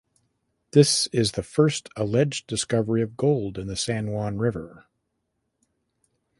[0.71, 4.85] This is the first alleged discovery of gold in the San Juan River.